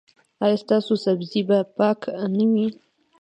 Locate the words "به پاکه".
1.49-2.11